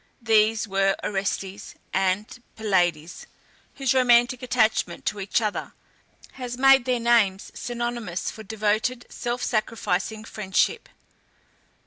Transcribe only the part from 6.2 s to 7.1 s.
has made their